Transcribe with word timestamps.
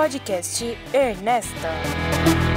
podcast 0.00 0.64
Ernesta. 0.94 2.49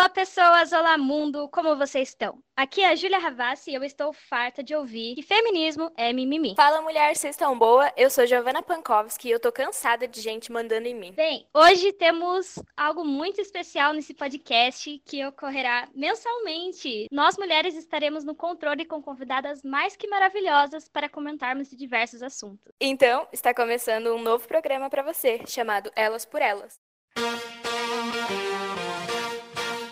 Olá, 0.00 0.08
pessoas! 0.08 0.72
Olá, 0.72 0.96
mundo! 0.96 1.46
Como 1.50 1.76
vocês 1.76 2.08
estão? 2.08 2.42
Aqui 2.56 2.80
é 2.80 2.88
a 2.88 2.96
Júlia 2.96 3.18
Ravassi 3.18 3.70
e 3.70 3.74
eu 3.74 3.84
estou 3.84 4.14
farta 4.14 4.62
de 4.62 4.74
ouvir 4.74 5.14
que 5.14 5.20
feminismo 5.20 5.92
é 5.94 6.10
mimimi. 6.10 6.54
Fala, 6.56 6.80
mulher, 6.80 7.14
vocês 7.14 7.34
estão 7.34 7.58
boa? 7.58 7.92
Eu 7.98 8.08
sou 8.08 8.26
Giovanna 8.26 8.62
Pankowski 8.62 9.28
e 9.28 9.30
eu 9.30 9.38
tô 9.38 9.52
cansada 9.52 10.08
de 10.08 10.22
gente 10.22 10.50
mandando 10.50 10.88
em 10.88 10.94
mim. 10.94 11.12
Bem, 11.12 11.46
hoje 11.52 11.92
temos 11.92 12.58
algo 12.74 13.04
muito 13.04 13.42
especial 13.42 13.92
nesse 13.92 14.14
podcast 14.14 15.02
que 15.04 15.22
ocorrerá 15.26 15.86
mensalmente. 15.94 17.06
Nós, 17.12 17.36
mulheres, 17.36 17.76
estaremos 17.76 18.24
no 18.24 18.34
controle 18.34 18.86
com 18.86 19.02
convidadas 19.02 19.62
mais 19.62 19.96
que 19.96 20.08
maravilhosas 20.08 20.88
para 20.88 21.10
comentarmos 21.10 21.68
de 21.68 21.76
diversos 21.76 22.22
assuntos. 22.22 22.72
Então, 22.80 23.28
está 23.30 23.52
começando 23.52 24.14
um 24.14 24.22
novo 24.22 24.48
programa 24.48 24.88
para 24.88 25.02
você, 25.02 25.42
chamado 25.46 25.92
Elas 25.94 26.24
por 26.24 26.40
Elas. 26.40 26.80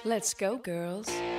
Let's 0.08 0.32
go, 0.32 0.56
girls. 0.56 1.37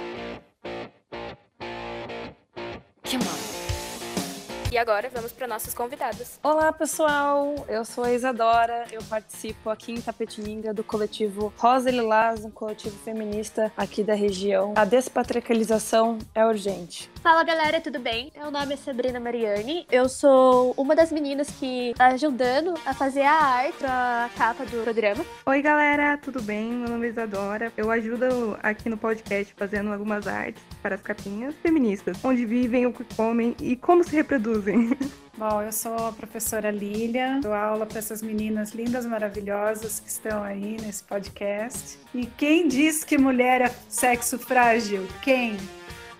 E 4.71 4.77
agora 4.77 5.09
vamos 5.11 5.31
para 5.31 5.47
nossas 5.47 5.73
convidadas. 5.73 6.39
Olá, 6.43 6.71
pessoal! 6.71 7.65
Eu 7.67 7.83
sou 7.83 8.03
a 8.03 8.13
Isadora, 8.13 8.85
eu 8.91 9.01
participo 9.01 9.67
aqui 9.67 9.93
em 9.93 9.99
Tapetininga 9.99 10.71
do 10.71 10.83
coletivo 10.83 11.51
Rosa 11.57 11.89
e 11.89 11.91
Lilás, 11.91 12.45
um 12.45 12.51
coletivo 12.51 12.95
feminista 12.99 13.71
aqui 13.75 14.03
da 14.03 14.13
região. 14.13 14.75
A 14.75 14.85
despatriarcalização 14.85 16.19
é 16.35 16.45
urgente. 16.45 17.09
Fala 17.23 17.43
galera, 17.43 17.81
tudo 17.81 17.99
bem? 17.99 18.31
Meu 18.37 18.51
nome 18.51 18.75
é 18.75 18.77
Sabrina 18.77 19.19
Mariani, 19.19 19.87
eu 19.91 20.07
sou 20.07 20.75
uma 20.77 20.95
das 20.95 21.11
meninas 21.11 21.49
que 21.49 21.89
está 21.89 22.07
ajudando 22.07 22.75
a 22.85 22.93
fazer 22.93 23.23
a 23.23 23.33
arte 23.33 23.77
pra 23.79 24.29
capa 24.37 24.65
do 24.65 24.83
programa. 24.83 25.25
Oi 25.47 25.61
galera, 25.63 26.15
tudo 26.19 26.43
bem? 26.43 26.71
Meu 26.71 26.89
nome 26.89 27.07
é 27.07 27.09
Isadora, 27.09 27.73
eu 27.75 27.89
ajudo 27.89 28.55
aqui 28.61 28.87
no 28.87 28.99
podcast 28.99 29.51
fazendo 29.57 29.91
algumas 29.91 30.27
artes 30.27 30.61
para 30.79 30.93
as 30.93 31.01
capinhas 31.01 31.55
feministas, 31.55 32.17
onde 32.23 32.45
vivem, 32.45 32.85
o 32.85 32.93
que 32.93 33.03
comem 33.15 33.55
e 33.59 33.75
como 33.75 34.03
se 34.03 34.15
reproduzem. 34.15 34.58
Bom, 35.37 35.61
eu 35.61 35.71
sou 35.71 36.07
a 36.07 36.11
professora 36.11 36.69
Lília, 36.69 37.39
dou 37.41 37.53
aula 37.53 37.85
para 37.85 37.99
essas 37.99 38.21
meninas 38.21 38.71
lindas, 38.71 39.05
maravilhosas 39.05 39.99
que 39.99 40.09
estão 40.09 40.43
aí 40.43 40.75
nesse 40.81 41.03
podcast. 41.03 41.97
E 42.13 42.25
quem 42.25 42.67
diz 42.67 43.05
que 43.05 43.17
mulher 43.17 43.61
é 43.61 43.73
sexo 43.87 44.37
frágil? 44.37 45.07
Quem? 45.21 45.55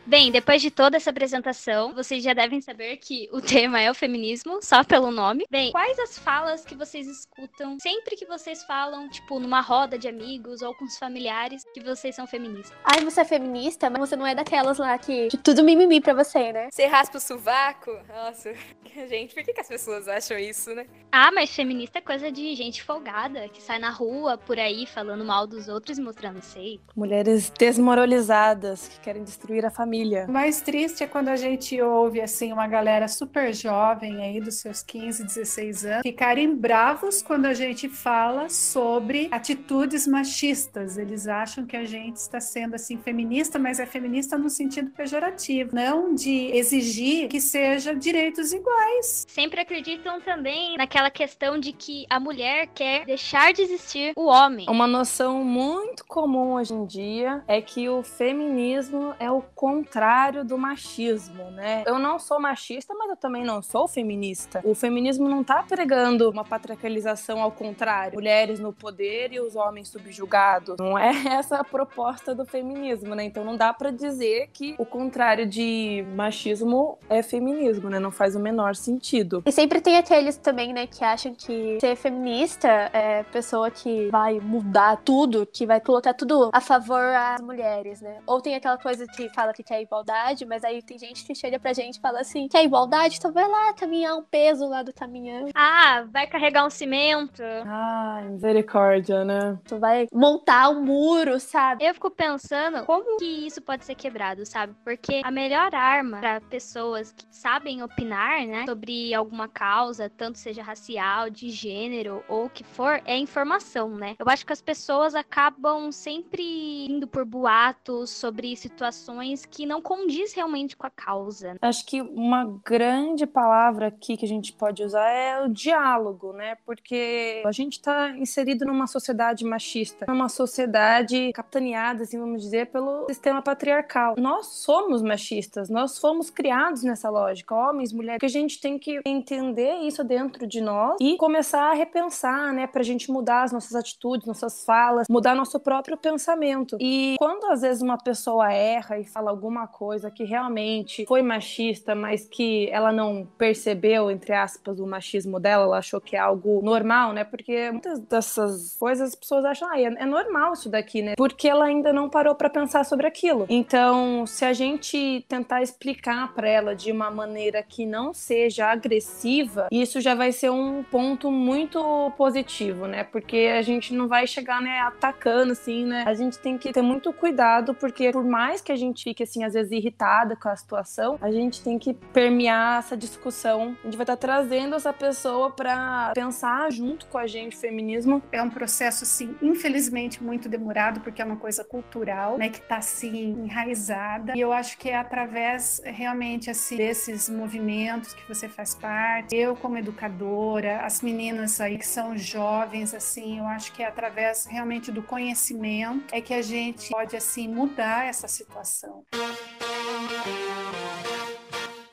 Bem, 0.05 0.31
depois 0.31 0.61
de 0.61 0.72
toda 0.72 0.97
essa 0.97 1.11
apresentação, 1.11 1.94
vocês 1.94 2.23
já 2.23 2.33
devem 2.33 2.61
saber 2.61 2.97
que 2.97 3.30
o 3.31 3.42
tema 3.42 3.80
é 3.80 3.92
o 3.92 3.94
feminismo, 3.94 4.59
só 4.61 4.83
pelo 4.83 5.11
nome. 5.11 5.45
Bem, 5.50 5.72
quais 5.72 6.00
as 6.00 6.17
falas 6.17 6.66
que 6.66 6.75
vocês 6.75 7.08
escutam 7.08 7.78
sempre 7.80 8.16
que 8.16 8.25
vocês 8.25 8.64
falam, 8.64 9.08
tipo, 9.09 9.39
numa 9.39 9.61
roda 9.61 9.97
de 9.97 10.08
amigos 10.08 10.61
ou 10.61 10.73
com 10.73 10.86
os 10.86 10.97
familiares, 10.97 11.64
que 11.73 11.83
vocês 11.83 12.16
são 12.16 12.25
feministas? 12.25 12.75
Ai, 12.83 13.03
você 13.03 13.22
é 13.22 13.25
feminista, 13.25 13.89
mas 13.89 14.00
você 14.00 14.16
não 14.16 14.25
é 14.25 14.33
daquelas 14.33 14.78
lá 14.78 14.97
que 14.97 15.28
de 15.28 15.38
tudo 15.38 15.64
mimimi 15.64 16.02
pra 16.02 16.13
você, 16.13 16.52
né? 16.52 16.69
Você 16.72 16.86
raspa 16.88 17.17
o 17.17 17.22
sovaco? 17.22 17.91
Nossa, 18.08 18.53
gente, 19.08 19.36
por 19.36 19.44
que, 19.44 19.53
que 19.53 19.61
as 19.61 19.67
pessoas 19.67 20.08
acham 20.08 20.39
isso, 20.39 20.73
né? 20.73 20.88
Ah, 21.11 21.31
mas 21.31 21.53
feminista 21.56 22.00
é 22.00 22.02
coisa 22.02 22.31
de 22.31 22.56
gente 22.56 22.84
folgada, 22.84 23.47
que 23.50 23.61
sai 23.61 23.80
na 23.80 23.91
rua 23.91 24.38
por 24.38 24.58
aí 24.58 24.86
falando 24.86 25.23
mal 25.23 25.45
dos 25.45 25.67
outros 25.67 25.97
e 25.97 26.02
mostrando 26.02 26.41
sei. 26.41 26.80
Mulheres 26.95 27.52
desmoralizadas 27.52 28.88
que 28.88 29.00
querem 29.02 29.23
destruir 29.23 29.66
a 29.66 29.69
família. 29.69 29.89
O 30.28 30.32
mais 30.32 30.62
triste 30.62 31.04
é 31.04 31.08
quando 31.08 31.30
a 31.30 31.36
gente 31.36 31.82
ouve 31.82 32.22
assim 32.22 32.52
uma 32.54 32.68
galera 32.68 33.08
super 33.08 33.54
jovem 33.54 34.23
aí 34.23 34.40
dos 34.40 34.56
seus 34.56 34.81
15, 34.84 35.23
16 35.23 35.86
anos 35.86 36.02
ficarem 36.04 36.56
bravos 36.56 37.22
quando 37.22 37.46
a 37.46 37.54
gente 37.54 37.90
fala 37.90 38.50
sobre 38.50 39.28
atitudes 39.31 40.08
machistas. 40.08 40.98
Eles 40.98 41.28
acham 41.28 41.66
que 41.66 41.76
a 41.76 41.86
gente 41.86 42.18
está 42.18 42.40
sendo 42.40 42.75
assim 42.75 42.97
feminista, 42.97 43.58
mas 43.58 43.80
é 43.80 43.86
feminista 43.86 44.38
no 44.38 44.50
sentido 44.50 44.91
pejorativo, 44.91 45.75
não 45.75 46.13
de 46.13 46.52
exigir 46.53 47.28
que 47.30 47.40
seja 47.40 47.96
direitos 47.96 48.53
iguais. 48.53 49.25
Sempre 49.28 49.62
acreditam 49.62 50.22
também 50.22 50.78
naquela 50.78 51.09
questão 51.09 51.59
de 51.59 51.72
que 51.72 52.06
a 52.09 52.19
mulher 52.19 52.68
quer 52.68 53.06
deixar 53.06 53.53
de 53.53 53.62
existir 53.62 54.13
o 54.16 54.25
homem. 54.25 54.66
Uma 54.69 54.88
noção 54.88 55.44
muito 55.44 56.06
comum 56.06 56.53
hoje 56.53 56.74
em 56.74 56.86
dia 56.86 57.44
é 57.47 57.62
que 57.62 57.90
o 57.90 58.03
feminismo 58.03 59.13
é 59.19 59.30
o 59.31 59.42
contrário 59.79 60.44
do 60.44 60.57
machismo, 60.57 61.50
né? 61.51 61.84
Eu 61.85 61.97
não 61.97 62.19
sou 62.19 62.40
machista, 62.40 62.94
mas 62.94 63.09
eu 63.09 63.16
também 63.16 63.45
não 63.45 63.62
sou 63.62 63.88
feminista. 63.88 64.59
O 64.63 64.75
feminismo 64.75 65.29
não 65.29 65.44
tá 65.44 65.63
pregando 65.63 66.29
uma 66.29 66.44
patriarcalização 66.44 67.41
ao 67.41 67.51
contrário, 67.51 68.16
mulheres 68.16 68.59
no 68.59 68.73
poder 68.73 69.31
e 69.31 69.39
os 69.39 69.56
homens 69.56 69.88
subjugados. 69.88 70.75
Não 70.78 70.97
é 70.97 71.12
essa 71.39 71.57
a 71.57 71.63
proposta 71.63 72.35
do 72.35 72.45
feminismo, 72.45 73.16
né? 73.16 73.23
Então 73.23 73.44
não 73.44 73.56
dá 73.56 73.73
para 73.73 73.91
dizer 73.91 74.50
que 74.53 74.75
o 74.78 74.85
contrário 74.85 75.45
de 75.45 76.06
machismo 76.16 76.97
é 77.09 77.23
feminismo, 77.23 77.89
né? 77.89 78.00
Não 78.00 78.12
faz 78.12 78.35
o 78.35 78.39
menor 78.39 78.75
sentido. 78.75 79.44
E 79.45 79.51
sempre 79.51 79.79
tem 79.79 79.97
aqueles 79.97 80.35
também, 80.38 80.73
né, 80.73 80.88
que 80.88 81.03
acham 81.03 81.34
que 81.34 81.78
ser 81.79 81.95
feminista 81.95 82.68
é 82.68 83.23
pessoa 83.23 83.72
que 83.72 84.09
vai 84.09 84.39
mudar 84.39 84.97
tudo, 85.03 85.45
que 85.45 85.66
vai 85.66 85.79
colocar 85.79 86.13
tudo 86.13 86.50
a 86.51 86.62
favor 86.62 87.01
às 87.01 87.41
mulheres, 87.41 88.01
né? 88.01 88.18
Ou 88.25 88.41
tem 88.41 88.56
aquela 88.56 88.78
coisa 88.78 89.06
que 89.07 89.29
fala 89.29 89.53
que 89.53 89.63
quer 89.69 89.84
igualdade, 89.84 90.46
mas 90.47 90.63
aí 90.63 90.81
tem 90.81 90.97
gente 90.97 91.24
que 91.24 91.35
chega 91.35 91.59
pra 91.59 91.74
gente 91.74 91.97
e 91.97 92.02
fala 92.02 92.22
assim: 92.22 92.47
quer 92.47 92.63
igualdade? 92.63 93.18
Então 93.18 93.31
vai 93.31 93.47
lá 93.47 93.72
caminhar 93.74 94.18
um 94.18 94.24
peso 94.24 94.68
lá 94.68 94.81
do 94.81 94.91
caminhão. 94.91 95.50
Ah, 95.53 96.06
vai 96.12 96.25
carregar 96.25 96.66
um 96.66 96.72
cimento. 96.72 97.44
Ai, 97.68 98.30
misericórdia, 98.30 99.24
né? 99.24 99.59
Tu 99.66 99.78
vai 99.78 100.07
montar 100.12 100.69
um 100.69 100.84
muro, 100.84 101.40
sabe? 101.40 101.85
Eu 101.85 101.94
fico 101.94 102.09
pensando 102.09 102.84
como 102.85 103.18
que 103.19 103.46
isso 103.46 103.62
pode 103.62 103.85
ser 103.85 103.94
quebrado, 103.94 104.44
sabe? 104.44 104.74
Porque 104.84 105.22
a 105.24 105.30
melhor 105.30 105.75
arma 105.75 106.18
para 106.18 106.41
pessoas 106.41 107.12
que 107.12 107.25
sabem 107.30 107.84
opinar, 107.84 108.47
né, 108.47 108.66
sobre 108.66 109.13
alguma 109.13 109.47
causa, 109.47 110.09
tanto 110.09 110.40
seja 110.40 110.63
racial, 110.63 111.30
de 111.30 111.50
gênero 111.51 112.24
ou 112.28 112.46
o 112.46 112.50
que 112.50 112.63
for, 112.63 113.01
é 113.06 113.13
a 113.13 113.18
informação, 113.18 113.90
né? 113.90 114.16
Eu 114.18 114.28
acho 114.30 114.46
que 114.46 114.53
as 114.53 114.62
pessoas 114.62 115.13
acabam 115.13 115.91
sempre 115.91 116.88
indo 116.90 117.07
por 117.07 117.24
boatos 117.24 118.09
sobre 118.09 118.56
situações 118.56 119.46
que 119.46 119.59
não 119.66 119.81
condiz 119.81 120.34
realmente 120.34 120.75
com 120.75 120.86
a 120.86 120.90
causa. 120.90 121.56
Acho 121.62 121.86
que 121.86 122.02
uma 122.02 122.46
grande 122.66 123.25
palavra 123.25 123.88
aqui 123.88 124.18
que 124.18 124.25
a 124.25 124.28
gente 124.28 124.53
pode 124.53 124.84
usar 124.84 125.09
é 125.09 125.44
o 125.44 125.50
diálogo, 125.50 126.34
né? 126.34 126.56
Porque 126.66 127.42
a 127.46 127.52
gente 127.52 127.74
está 127.74 128.12
inserido 128.18 128.66
numa 128.66 128.88
sociedade 128.88 129.46
machista, 129.46 130.06
numa 130.08 130.30
sociedade 130.30 131.31
capitaneada, 131.34 132.03
assim, 132.03 132.19
vamos 132.19 132.42
dizer, 132.42 132.68
pelo 132.68 133.06
sistema 133.08 133.42
patriarcal. 133.42 134.16
Nós 134.18 134.48
somos 134.48 135.02
machistas, 135.02 135.69
nós 135.69 135.98
fomos 135.98 136.30
criados 136.30 136.84
nessa 136.84 137.09
lógica, 137.09 137.56
homens, 137.56 137.94
mulheres, 137.94 138.19
que 138.19 138.25
a 138.25 138.30
gente 138.30 138.59
tem 138.59 138.78
que 138.78 139.00
entender 139.06 139.75
isso 139.81 140.03
dentro 140.03 140.46
de 140.48 140.62
nós 140.62 140.98
e 141.00 141.18
começar 141.18 141.72
a 141.72 141.74
repensar, 141.74 142.53
né? 142.53 142.68
Pra 142.68 142.84
gente 142.84 143.12
mudar 143.12 143.44
as 143.44 143.52
nossas 143.52 143.75
atitudes, 143.75 144.28
nossas 144.28 144.64
falas, 144.64 145.08
mudar 145.09 145.36
nosso 145.36 145.59
próprio 145.59 145.98
pensamento. 145.98 146.78
E 146.80 147.16
quando 147.18 147.46
às 147.46 147.62
vezes 147.62 147.81
uma 147.81 147.98
pessoa 147.98 148.52
erra 148.52 149.00
e 149.00 149.03
fala 149.03 149.31
alguma 149.50 149.68
coisa 149.68 150.12
que 150.12 150.24
realmente 150.24 151.06
foi 151.08 151.24
machista, 151.24 151.96
mas 151.96 152.28
que 152.28 152.70
ela 152.72 152.92
não 152.92 153.28
percebeu, 153.38 154.12
entre 154.12 154.32
aspas, 154.32 154.80
o 154.80 154.86
machismo 154.86 155.40
dela, 155.40 155.64
ela 155.64 155.78
achou 155.80 156.00
que 156.00 156.16
é 156.16 156.20
algo 156.20 156.62
normal, 156.64 157.12
né? 157.12 157.24
Porque 157.24 157.72
muitas 157.72 158.00
dessas 158.00 158.76
coisas 158.80 159.10
as 159.10 159.16
pessoas 159.16 159.44
acham, 159.44 159.68
ah, 159.72 159.82
é, 159.82 160.06
normal 160.06 160.54
isso 160.54 160.70
daqui, 160.70 161.02
né? 161.02 161.16
Porque 161.18 161.50
ela 161.50 161.66
ainda 161.66 161.92
não 161.92 162.08
parou 162.10 162.36
para 162.36 162.50
pensar 162.50 162.86
sobre 162.86 163.08
aquilo. 163.08 163.48
Então, 163.50 164.26
se 164.28 164.46
a 164.46 164.54
gente 164.54 165.26
tentar 165.28 165.64
explicar 165.64 166.31
para 166.34 166.48
ela 166.48 166.76
de 166.76 166.92
uma 166.92 167.10
maneira 167.10 167.64
que 167.64 167.86
não 167.86 168.14
seja 168.14 168.68
agressiva, 168.68 169.68
isso 169.72 170.00
já 170.00 170.14
vai 170.14 170.31
ser 170.31 170.52
um 170.52 170.84
ponto 170.84 171.31
muito 171.31 172.12
positivo, 172.16 172.86
né? 172.86 173.04
Porque 173.04 173.50
a 173.57 173.63
gente 173.63 173.95
não 173.95 174.07
vai 174.07 174.28
chegar, 174.28 174.62
né, 174.62 174.80
atacando 174.81 175.54
assim, 175.54 175.86
né? 175.86 176.04
A 176.06 176.13
gente 176.13 176.38
tem 176.38 176.57
que 176.57 176.72
ter 176.72 176.84
muito 176.84 177.12
cuidado, 177.12 177.74
porque 177.74 178.12
por 178.12 178.24
mais 178.24 178.62
que 178.62 178.72
a 178.72 178.75
gente 178.75 179.04
fique 179.04 179.24
assim 179.24 179.38
às 179.44 179.53
vezes 179.53 179.71
irritada 179.71 180.36
com 180.36 180.50
a 180.50 180.56
situação, 180.56 181.18
a 181.21 181.31
gente 181.31 181.62
tem 181.62 181.77
que 181.77 181.94
permear 181.94 182.80
essa 182.80 182.95
discussão. 182.95 183.75
A 183.81 183.86
gente 183.86 183.97
vai 183.97 184.03
estar 184.03 184.18
trazendo 184.18 184.75
essa 184.75 184.94
pessoa 184.94 185.51
para 185.51 186.12
pensar 186.13 186.71
junto 186.71 187.06
com 187.07 187.18
a 187.18 187.27
gente 187.27 187.56
feminismo. 187.56 188.21
É 188.31 188.41
um 188.41 188.50
processo 188.50 189.03
assim, 189.03 189.36
infelizmente 189.41 190.24
muito 190.24 190.47
demorado, 190.50 191.01
porque 191.01 191.21
é 191.21 191.25
uma 191.25 191.38
coisa 191.38 191.63
cultural, 191.63 192.38
né, 192.38 192.50
que 192.50 192.62
tá 192.62 192.77
assim 192.77 193.44
enraizada. 193.44 194.33
E 194.36 194.39
eu 194.39 194.51
acho 194.51 194.77
que 194.77 194.89
é 194.89 194.95
através 194.95 195.81
realmente 195.83 196.50
assim 196.50 196.77
desses 196.77 197.30
movimentos 197.30 198.13
que 198.13 198.27
você 198.27 198.47
faz 198.47 198.75
parte, 198.75 199.35
eu 199.35 199.56
como 199.56 199.77
educadora, 199.77 200.81
as 200.81 201.01
meninas 201.01 201.59
aí 201.62 201.77
que 201.77 201.88
são 201.88 202.18
jovens 202.18 202.94
assim, 202.94 203.39
eu 203.39 203.45
acho 203.45 203.71
que 203.74 203.83
é 203.83 203.88
através 203.88 204.45
realmente 204.45 204.92
do 204.92 205.01
conhecimento 205.01 206.13
é 206.13 206.21
que 206.21 206.33
a 206.33 206.42
gente 206.42 206.89
pode 206.89 207.15
assim 207.15 207.47
mudar 207.47 208.06
essa 208.06 208.27
situação. 208.27 209.03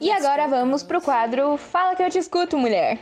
E 0.00 0.10
agora 0.10 0.46
vamos 0.46 0.82
pro 0.82 1.00
quadro 1.00 1.56
Fala 1.56 1.96
que 1.96 2.02
eu 2.02 2.10
te 2.10 2.18
escuto, 2.18 2.56
mulher. 2.56 2.98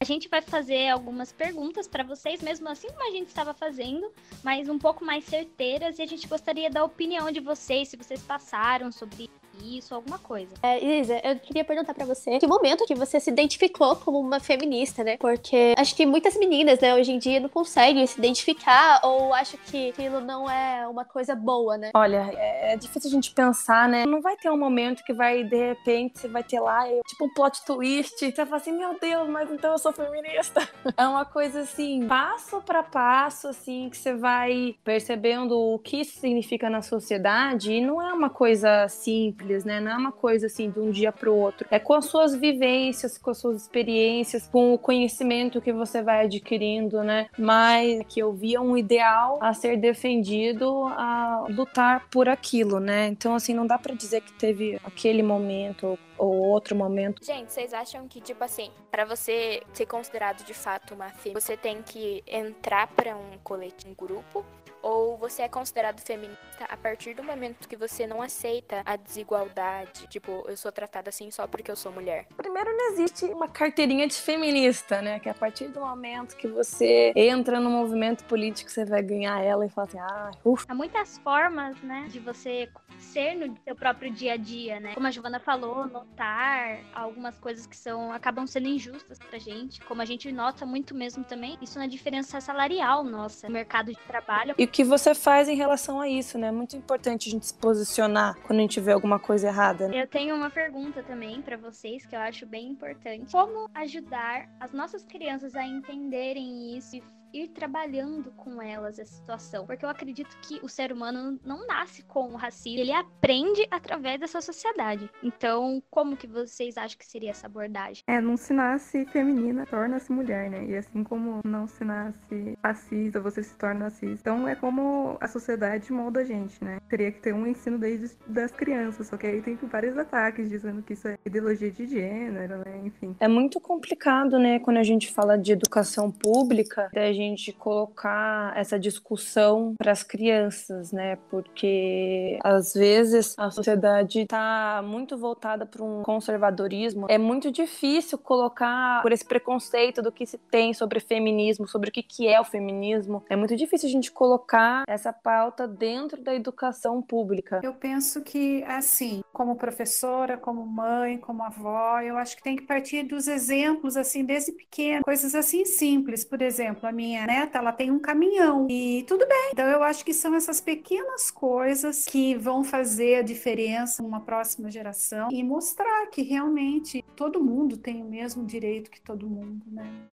A 0.00 0.04
gente 0.04 0.28
vai 0.28 0.42
fazer 0.42 0.90
algumas 0.90 1.32
perguntas 1.32 1.88
para 1.88 2.04
vocês, 2.04 2.42
mesmo 2.42 2.68
assim 2.68 2.88
como 2.88 3.08
a 3.08 3.10
gente 3.10 3.28
estava 3.28 3.54
fazendo, 3.54 4.12
mas 4.42 4.68
um 4.68 4.78
pouco 4.78 5.02
mais 5.02 5.24
certeiras, 5.24 5.98
e 5.98 6.02
a 6.02 6.06
gente 6.06 6.26
gostaria 6.26 6.68
da 6.68 6.84
opinião 6.84 7.30
de 7.30 7.40
vocês, 7.40 7.88
se 7.88 7.96
vocês 7.96 8.20
passaram 8.20 8.92
sobre 8.92 9.30
isso, 9.62 9.94
alguma 9.94 10.18
coisa. 10.18 10.52
É, 10.62 10.82
Isa, 10.82 11.20
eu 11.24 11.36
queria 11.38 11.64
perguntar 11.64 11.94
pra 11.94 12.04
você 12.04 12.38
que 12.38 12.46
momento 12.46 12.84
que 12.86 12.94
você 12.94 13.20
se 13.20 13.30
identificou 13.30 13.96
como 13.96 14.18
uma 14.18 14.40
feminista, 14.40 15.04
né? 15.04 15.16
Porque 15.18 15.74
acho 15.76 15.94
que 15.94 16.06
muitas 16.06 16.36
meninas, 16.36 16.80
né, 16.80 16.94
hoje 16.94 17.12
em 17.12 17.18
dia 17.18 17.40
não 17.40 17.48
conseguem 17.48 18.06
se 18.06 18.18
identificar 18.18 19.00
ou 19.02 19.32
acham 19.34 19.58
que 19.66 19.90
aquilo 19.90 20.20
não 20.20 20.48
é 20.48 20.86
uma 20.88 21.04
coisa 21.04 21.34
boa, 21.34 21.76
né? 21.76 21.90
Olha, 21.94 22.30
é, 22.34 22.72
é 22.72 22.76
difícil 22.76 23.08
a 23.08 23.12
gente 23.12 23.32
pensar, 23.32 23.88
né? 23.88 24.04
Não 24.06 24.20
vai 24.20 24.36
ter 24.36 24.50
um 24.50 24.56
momento 24.56 25.04
que 25.04 25.12
vai, 25.12 25.44
de 25.44 25.56
repente, 25.56 26.18
você 26.18 26.28
vai 26.28 26.42
ter 26.42 26.60
lá, 26.60 26.84
tipo 27.06 27.24
um 27.24 27.34
plot 27.34 27.64
twist. 27.64 28.18
Você 28.18 28.32
vai 28.32 28.46
falar 28.46 28.56
assim, 28.56 28.72
meu 28.72 28.98
Deus, 28.98 29.28
mas 29.28 29.50
então 29.50 29.72
eu 29.72 29.78
sou 29.78 29.92
feminista. 29.92 30.66
É 30.96 31.06
uma 31.08 31.24
coisa 31.24 31.60
assim, 31.60 32.06
passo 32.06 32.60
pra 32.62 32.82
passo, 32.82 33.48
assim, 33.48 33.88
que 33.90 33.96
você 33.96 34.14
vai 34.14 34.76
percebendo 34.84 35.58
o 35.58 35.78
que 35.78 36.02
isso 36.02 36.20
significa 36.20 36.70
na 36.70 36.82
sociedade. 36.82 37.72
E 37.72 37.80
não 37.80 38.00
é 38.00 38.12
uma 38.12 38.30
coisa 38.30 38.86
simples, 38.88 39.43
né? 39.64 39.80
Não 39.80 39.92
é 39.92 39.96
uma 39.96 40.12
coisa 40.12 40.46
assim 40.46 40.70
de 40.70 40.80
um 40.80 40.90
dia 40.90 41.12
pro 41.12 41.34
outro. 41.34 41.66
É 41.70 41.78
com 41.78 41.94
as 41.94 42.06
suas 42.06 42.34
vivências, 42.34 43.18
com 43.18 43.30
as 43.30 43.38
suas 43.38 43.62
experiências, 43.62 44.46
com 44.46 44.74
o 44.74 44.78
conhecimento 44.78 45.60
que 45.60 45.72
você 45.72 46.02
vai 46.02 46.24
adquirindo, 46.24 47.02
né? 47.02 47.28
Mas 47.38 48.02
que 48.08 48.20
eu 48.20 48.32
via 48.32 48.60
um 48.60 48.76
ideal 48.76 49.38
a 49.40 49.52
ser 49.52 49.76
defendido, 49.76 50.86
a 50.88 51.46
lutar 51.48 52.08
por 52.10 52.28
aquilo, 52.28 52.80
né? 52.80 53.08
Então, 53.08 53.34
assim, 53.34 53.54
não 53.54 53.66
dá 53.66 53.78
pra 53.78 53.94
dizer 53.94 54.20
que 54.20 54.32
teve 54.32 54.80
aquele 54.84 55.22
momento 55.22 55.98
ou 56.16 56.34
outro 56.36 56.76
momento. 56.76 57.24
Gente, 57.24 57.52
vocês 57.52 57.74
acham 57.74 58.06
que, 58.06 58.20
tipo 58.20 58.42
assim, 58.44 58.70
pra 58.90 59.04
você 59.04 59.62
ser 59.72 59.86
considerado 59.86 60.44
de 60.44 60.54
fato 60.54 60.94
uma 60.94 61.08
fêmea, 61.10 61.40
você 61.40 61.56
tem 61.56 61.82
que 61.82 62.22
entrar 62.26 62.86
pra 62.88 63.16
um 63.16 63.38
coletivo, 63.42 63.90
um 63.90 63.94
grupo? 63.94 64.44
Ou 64.84 65.16
você 65.16 65.40
é 65.40 65.48
considerado 65.48 65.98
feminista 66.00 66.66
a 66.68 66.76
partir 66.76 67.14
do 67.14 67.24
momento 67.24 67.66
que 67.66 67.74
você 67.74 68.06
não 68.06 68.20
aceita 68.20 68.82
a 68.84 68.96
desigualdade? 68.96 70.06
Tipo, 70.08 70.44
eu 70.46 70.58
sou 70.58 70.70
tratada 70.70 71.08
assim 71.08 71.30
só 71.30 71.46
porque 71.46 71.70
eu 71.70 71.76
sou 71.76 71.90
mulher. 71.90 72.26
Primeiro, 72.36 72.70
não 72.76 72.90
existe 72.92 73.24
uma 73.24 73.48
carteirinha 73.48 74.06
de 74.06 74.14
feminista, 74.14 75.00
né? 75.00 75.18
Que 75.18 75.30
a 75.30 75.34
partir 75.34 75.68
do 75.68 75.80
momento 75.80 76.36
que 76.36 76.46
você 76.46 77.14
entra 77.16 77.58
no 77.58 77.70
movimento 77.70 78.24
político, 78.24 78.70
você 78.70 78.84
vai 78.84 79.02
ganhar 79.02 79.42
ela 79.42 79.64
e 79.64 79.70
falar 79.70 79.86
assim, 79.86 79.98
ah, 79.98 80.30
ufa. 80.44 80.66
Há 80.68 80.74
muitas 80.74 81.16
formas, 81.16 81.80
né, 81.80 82.06
de 82.10 82.20
você 82.20 82.68
ser 82.98 83.34
no 83.34 83.56
seu 83.64 83.74
próprio 83.74 84.12
dia 84.12 84.34
a 84.34 84.36
dia, 84.36 84.80
né? 84.80 84.92
Como 84.92 85.06
a 85.06 85.10
Giovana 85.10 85.40
falou, 85.40 85.86
notar 85.86 86.80
algumas 86.94 87.38
coisas 87.38 87.66
que 87.66 87.76
são 87.76 88.12
acabam 88.12 88.46
sendo 88.46 88.68
injustas 88.68 89.18
pra 89.18 89.38
gente, 89.38 89.80
como 89.80 90.02
a 90.02 90.04
gente 90.04 90.30
nota 90.30 90.66
muito 90.66 90.94
mesmo 90.94 91.24
também, 91.24 91.56
isso 91.62 91.78
na 91.78 91.86
diferença 91.86 92.38
salarial 92.38 93.02
nossa, 93.02 93.46
no 93.46 93.54
mercado 93.54 93.90
de 93.90 93.98
trabalho. 94.06 94.54
E 94.58 94.66
que 94.74 94.82
você 94.82 95.14
faz 95.14 95.48
em 95.48 95.54
relação 95.54 96.00
a 96.00 96.08
isso, 96.08 96.36
né? 96.36 96.48
É 96.48 96.50
muito 96.50 96.76
importante 96.76 97.28
a 97.28 97.30
gente 97.30 97.46
se 97.46 97.54
posicionar 97.54 98.36
quando 98.40 98.58
a 98.58 98.62
gente 98.62 98.80
vê 98.80 98.90
alguma 98.90 99.20
coisa 99.20 99.46
errada. 99.46 99.86
Né? 99.86 100.02
Eu 100.02 100.08
tenho 100.08 100.34
uma 100.34 100.50
pergunta 100.50 101.00
também 101.00 101.40
pra 101.42 101.56
vocês 101.56 102.04
que 102.04 102.16
eu 102.16 102.18
acho 102.18 102.44
bem 102.44 102.70
importante. 102.72 103.30
Como 103.30 103.70
ajudar 103.72 104.48
as 104.58 104.72
nossas 104.72 105.04
crianças 105.04 105.54
a 105.54 105.64
entenderem 105.64 106.76
isso 106.76 106.96
e 106.96 107.04
ir 107.34 107.48
trabalhando 107.48 108.30
com 108.32 108.62
elas 108.62 108.98
essa 108.98 109.14
situação? 109.14 109.66
Porque 109.66 109.84
eu 109.84 109.88
acredito 109.88 110.36
que 110.42 110.60
o 110.62 110.68
ser 110.68 110.92
humano 110.92 111.38
não 111.44 111.66
nasce 111.66 112.02
com 112.04 112.32
o 112.32 112.36
racismo, 112.36 112.80
ele 112.80 112.92
aprende 112.92 113.66
através 113.70 114.20
dessa 114.20 114.40
sociedade. 114.40 115.10
Então, 115.22 115.82
como 115.90 116.16
que 116.16 116.26
vocês 116.26 116.76
acham 116.76 116.96
que 116.96 117.06
seria 117.06 117.30
essa 117.30 117.46
abordagem? 117.46 118.02
É, 118.06 118.20
não 118.20 118.36
se 118.36 118.52
nasce 118.52 119.04
feminina, 119.06 119.66
torna-se 119.66 120.12
mulher, 120.12 120.48
né? 120.48 120.64
E 120.66 120.76
assim 120.76 121.02
como 121.02 121.40
não 121.44 121.66
se 121.66 121.84
nasce 121.84 122.56
fascista, 122.62 123.20
você 123.20 123.42
se 123.42 123.56
torna 123.56 123.86
racista. 123.86 124.20
Então 124.20 124.46
é 124.46 124.54
como 124.54 125.16
a 125.20 125.26
sociedade 125.26 125.92
molda 125.92 126.20
a 126.20 126.24
gente, 126.24 126.62
né? 126.62 126.78
Teria 126.88 127.10
que 127.10 127.20
ter 127.20 127.34
um 127.34 127.46
ensino 127.46 127.78
desde 127.78 128.14
das 128.26 128.52
crianças, 128.52 129.08
só 129.08 129.16
que 129.16 129.26
aí 129.26 129.42
tem 129.42 129.56
vários 129.56 129.96
ataques 129.98 130.48
dizendo 130.48 130.82
que 130.82 130.92
isso 130.92 131.08
é 131.08 131.18
ideologia 131.24 131.70
de 131.70 131.86
gênero, 131.86 132.58
né? 132.58 132.80
Enfim. 132.84 133.16
É 133.18 133.28
muito 133.28 133.60
complicado, 133.60 134.38
né, 134.38 134.58
quando 134.58 134.76
a 134.76 134.82
gente 134.82 135.12
fala 135.12 135.36
de 135.36 135.52
educação 135.52 136.10
pública, 136.10 136.90
da 136.92 137.12
gente 137.12 137.23
colocar 137.58 138.52
essa 138.56 138.78
discussão 138.78 139.74
para 139.78 139.92
as 139.92 140.02
crianças, 140.02 140.92
né? 140.92 141.16
Porque 141.30 142.38
às 142.42 142.74
vezes 142.74 143.34
a 143.38 143.50
sociedade 143.50 144.20
está 144.20 144.82
muito 144.84 145.16
voltada 145.16 145.66
para 145.66 145.82
um 145.82 146.02
conservadorismo. 146.02 147.06
É 147.08 147.18
muito 147.18 147.50
difícil 147.50 148.18
colocar 148.18 149.02
por 149.02 149.12
esse 149.12 149.24
preconceito 149.24 150.02
do 150.02 150.12
que 150.12 150.26
se 150.26 150.38
tem 150.38 150.74
sobre 150.74 151.00
feminismo, 151.00 151.66
sobre 151.66 151.90
o 151.90 151.92
que 151.92 152.02
que 152.02 152.28
é 152.28 152.40
o 152.40 152.44
feminismo. 152.44 153.24
É 153.28 153.36
muito 153.36 153.56
difícil 153.56 153.88
a 153.88 153.92
gente 153.92 154.10
colocar 154.12 154.84
essa 154.86 155.12
pauta 155.12 155.66
dentro 155.66 156.22
da 156.22 156.34
educação 156.34 157.00
pública. 157.00 157.60
Eu 157.62 157.74
penso 157.74 158.22
que, 158.22 158.62
assim, 158.64 159.22
como 159.32 159.56
professora, 159.56 160.36
como 160.36 160.66
mãe, 160.66 161.18
como 161.18 161.42
avó, 161.42 162.00
eu 162.00 162.16
acho 162.16 162.36
que 162.36 162.42
tem 162.42 162.56
que 162.56 162.62
partir 162.62 163.02
dos 163.02 163.28
exemplos, 163.28 163.96
assim, 163.96 164.24
desde 164.24 164.52
pequeno, 164.52 165.02
coisas 165.04 165.34
assim 165.34 165.64
simples. 165.64 166.24
Por 166.24 166.42
exemplo, 166.42 166.88
a 166.88 166.92
minha 167.04 167.26
neta, 167.26 167.58
ela 167.58 167.72
tem 167.72 167.90
um 167.90 167.98
caminhão 167.98 168.66
e 168.70 169.04
tudo 169.06 169.26
bem. 169.26 169.50
Então, 169.52 169.66
eu 169.66 169.82
acho 169.82 170.04
que 170.04 170.14
são 170.14 170.34
essas 170.34 170.60
pequenas 170.60 171.30
coisas 171.30 172.06
que 172.06 172.34
vão 172.34 172.64
fazer 172.64 173.16
a 173.16 173.22
diferença 173.22 174.02
numa 174.02 174.20
próxima 174.20 174.70
geração 174.70 175.28
e 175.30 175.42
mostrar 175.42 176.06
que 176.06 176.22
realmente 176.22 177.04
todo 177.14 177.44
mundo 177.44 177.76
tem 177.76 178.02
o 178.02 178.06
mesmo 178.06 178.44
direito 178.44 178.90
que 178.90 179.00
todo 179.00 179.28
mundo, 179.28 179.64
né? 179.70 180.06